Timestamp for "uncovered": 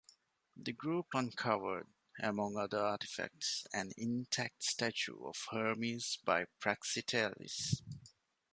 1.13-1.85